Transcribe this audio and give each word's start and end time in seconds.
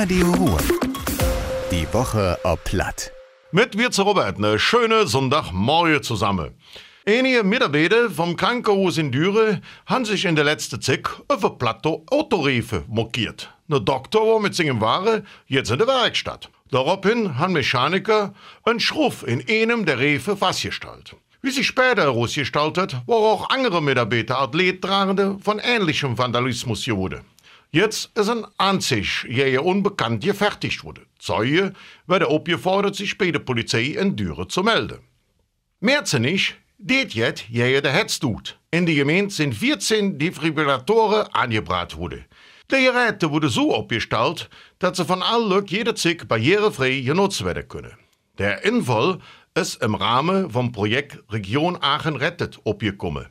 Radio 0.00 0.30
Ruhr. 0.30 0.58
Die 1.72 1.92
Woche 1.92 2.38
ob 2.44 2.62
Platt. 2.62 3.10
Mit 3.50 3.76
wir 3.76 3.90
zu 3.90 4.02
Robert 4.02 4.36
eine 4.36 4.56
schöne 4.56 5.08
Sonntagmorgen 5.08 6.04
zusammen. 6.04 6.54
Einige 7.04 7.42
Mitarbeiter 7.42 8.08
vom 8.08 8.36
Krankenhaus 8.36 8.96
in 8.96 9.10
Düre 9.10 9.60
haben 9.86 10.04
sich 10.04 10.24
in 10.24 10.36
der 10.36 10.44
letzten 10.44 10.80
Zeit 10.80 11.00
über 11.24 11.50
platte 11.58 12.00
Autoreifen 12.12 12.84
mokiert. 12.86 13.52
Der 13.66 13.80
Doktor 13.80 14.34
war 14.34 14.38
mit 14.38 14.54
seinen 14.54 14.80
Ware 14.80 15.24
jetzt 15.48 15.72
in 15.72 15.78
der 15.78 15.88
Werkstatt. 15.88 16.48
Daraufhin 16.70 17.36
haben 17.36 17.54
Mechaniker 17.54 18.34
einen 18.62 18.78
Schruff 18.78 19.26
in 19.26 19.42
einem 19.50 19.84
der 19.84 19.98
Reifen 19.98 20.36
festgestellt. 20.36 21.16
Wie 21.42 21.50
sich 21.50 21.66
später 21.66 22.02
herausgestaltet, 22.02 22.92
waren 23.06 23.24
auch 23.24 23.50
andere 23.50 23.82
Mitarbeiter 23.82 24.38
Athlettragende 24.38 25.38
von 25.42 25.58
ähnlichem 25.58 26.16
Vandalismus 26.16 26.84
geworden. 26.84 27.22
Jetzt 27.70 28.10
ist 28.16 28.30
ein 28.30 28.46
Anzig, 28.56 29.26
der 29.28 29.62
unbekannt 29.62 30.24
gefertigt 30.24 30.84
wurde. 30.84 31.02
Zeuge 31.18 31.74
werden 32.06 32.28
aufgefordert, 32.28 32.96
sich 32.96 33.18
bei 33.18 33.30
der 33.30 33.40
Polizei 33.40 33.94
in 33.98 34.16
Düre 34.16 34.48
zu 34.48 34.62
melden. 34.62 35.00
Mehrzinnig, 35.80 36.54
det 36.78 37.12
jetzt 37.12 37.44
jeder 37.48 37.82
der 37.82 37.92
Hetz 37.92 38.18
tut. 38.20 38.58
In 38.70 38.86
die 38.86 38.94
Gemeinde 38.94 39.30
sind 39.30 39.54
14 39.54 40.18
Defibrillatoren 40.18 41.26
angebracht 41.34 41.96
worden. 41.98 42.24
Die 42.70 42.84
Geräte 42.84 43.30
wurden 43.30 43.50
so 43.50 43.74
aufgestellt, 43.74 44.48
dass 44.78 44.96
sie 44.96 45.04
von 45.04 45.22
allen 45.22 45.66
jederzeit 45.66 46.26
barrierefrei 46.26 47.00
genutzt 47.00 47.44
werden 47.44 47.68
können. 47.68 47.92
Der 48.38 48.64
Infall 48.64 49.18
ist 49.54 49.82
im 49.82 49.94
Rahmen 49.94 50.50
vom 50.50 50.72
Projekt 50.72 51.18
Region 51.30 51.76
Aachen 51.80 52.16
rettet 52.16 52.60
aufgekommen. 52.64 53.26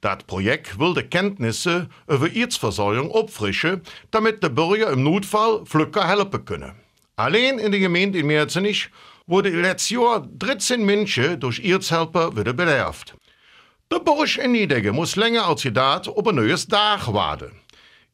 Das 0.00 0.24
Projekt 0.24 0.78
will 0.78 0.94
die 0.94 1.02
Kenntnisse 1.02 1.88
über 2.06 2.32
Erzversorgung 2.32 3.10
auffrischen, 3.10 3.82
damit 4.10 4.42
die 4.42 4.48
Bürger 4.48 4.90
im 4.90 5.02
Notfall 5.02 5.64
flücker 5.64 6.06
helfen 6.06 6.44
können. 6.44 6.72
Allein 7.16 7.58
in 7.58 7.72
der 7.72 7.80
Gemeinde 7.80 8.18
in 8.18 8.26
Merzenich 8.26 8.90
wurde 9.26 9.48
letztes 9.48 9.90
Jahr 9.90 10.26
13 10.38 10.84
Menschen 10.84 11.40
durch 11.40 11.64
Erzhelper 11.64 12.36
wieder 12.36 12.52
bedarft. 12.52 13.14
Der 13.90 14.00
Bursch 14.00 14.38
in 14.38 14.52
Niedege 14.52 14.92
muss 14.92 15.16
länger 15.16 15.46
als 15.46 15.62
gedacht 15.62 16.08
auf 16.08 16.26
ein 16.26 16.34
neues 16.34 16.66
Dach 16.66 17.12
warten. 17.12 17.52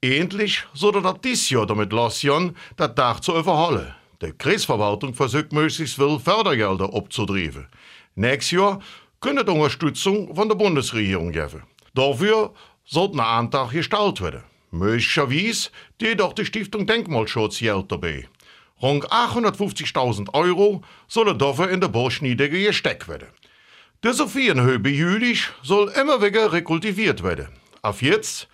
Endlich 0.00 0.64
soll 0.74 1.00
das 1.00 1.20
dieses 1.24 1.50
Jahr 1.50 1.66
damit 1.66 1.92
losgehen, 1.92 2.56
das 2.76 2.94
Dach 2.94 3.20
zu 3.20 3.36
überholen. 3.36 3.94
Die 4.20 4.32
Kreisverwaltung 4.32 5.14
versucht 5.14 5.52
möglichst 5.52 5.96
viel 5.96 6.18
Fördergelder 6.18 6.94
abzudrehen. 6.94 7.66
Nächstes 8.14 8.52
Jahr 8.52 8.80
könnte 9.20 9.50
Unterstützung 9.50 10.34
von 10.34 10.48
der 10.48 10.56
Bundesregierung 10.56 11.32
geben. 11.32 11.62
Dafür 11.94 12.54
sollte 12.84 13.14
ein 13.14 13.20
Antrag 13.20 13.70
gestellt 13.70 14.20
werden. 14.20 14.42
Möglicherweise 14.70 15.70
die 16.00 16.16
doch 16.16 16.32
die 16.32 16.46
Stiftung 16.46 16.86
Denkmalschutz 16.86 17.60
dabei. 17.60 18.26
Rund 18.80 19.06
850.000 19.12 20.34
Euro 20.34 20.82
sollen 21.06 21.38
dafür 21.38 21.70
in 21.70 21.80
der 21.80 21.88
Burschniedege 21.88 22.64
gesteckt 22.64 23.06
werden. 23.06 23.28
Der 24.02 24.14
Sophienhöhe 24.14 24.80
jülich 24.88 25.48
soll 25.62 25.88
immer 25.90 26.20
wieder 26.20 26.52
rekultiviert 26.52 27.22
werden. 27.22 27.48
Auf 27.82 28.02
jetzt 28.02 28.48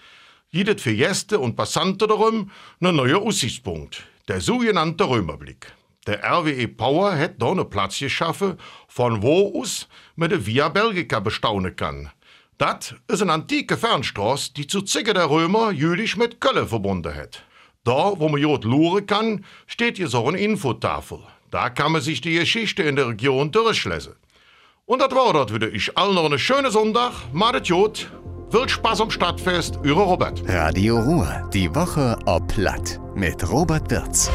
jedet 0.51 0.81
für 0.81 0.95
Gäste 0.95 1.39
und 1.39 1.57
Passanten 1.57 2.09
darum 2.09 2.51
ein 2.81 2.97
neuer 2.97 3.23
Aussichtspunkt, 3.23 4.03
der 4.29 4.41
sogenannte 4.41 5.09
Römerblick. 5.09 5.73
Der 6.07 6.23
RWE 6.23 6.69
Power 6.69 7.17
hat 7.17 7.35
da 7.39 7.53
einen 7.53 7.69
Platz 7.69 7.99
geschaffen, 7.99 8.59
von 8.89 9.23
wo 9.23 9.61
aus 9.61 9.89
man 10.17 10.31
die 10.31 10.47
Via 10.47 10.69
Belgica 10.69 11.21
bestaunen 11.21 11.75
kann. 11.77 12.11
Das 12.59 12.97
ist 13.07 13.23
eine 13.23 13.33
antike 13.33 13.77
Fernstraße, 13.77 14.53
die 14.53 14.67
zu 14.67 14.83
Zicke 14.83 15.15
der 15.15 15.31
Römer 15.31 15.71
jüdisch 15.71 16.17
mit 16.17 16.41
Köln 16.41 16.67
verbunden 16.67 17.15
hat. 17.15 17.45
Da, 17.85 18.19
wo 18.19 18.29
man 18.29 18.41
jod 18.41 18.65
luren 18.65 19.07
kann, 19.07 19.45
steht 19.69 19.97
hier 19.97 20.09
so 20.09 20.27
eine 20.27 20.39
Infotafel. 20.39 21.21
Da 21.53 21.71
kann 21.71 21.93
man 21.93 22.01
sich 22.01 22.21
die 22.21 22.35
Geschichte 22.35 22.83
in 22.83 22.97
der 22.97 23.09
Region 23.09 23.53
durchlesen. 23.53 24.15
Und 24.87 25.01
das 25.01 25.13
war 25.13 25.33
das 25.33 25.55
wieder. 25.55 25.73
Ich 25.73 25.97
allen 25.97 26.17
noch 26.17 26.25
einen 26.25 26.39
schönen 26.39 26.73
Sonntag. 26.73 27.13
Madet 27.33 27.69
Jod. 27.69 28.11
Viel 28.51 28.69
Spaß 28.69 29.03
am 29.03 29.11
Stadtfest. 29.11 29.79
Eure 29.85 30.03
Robert. 30.03 30.43
Radio 30.49 30.99
Ruhr. 30.99 31.49
Die 31.55 31.73
Woche 31.75 32.19
ob 32.27 32.49
Platt. 32.49 32.99
Mit 33.15 33.49
Robert 33.49 33.89
Wirz. 33.91 34.31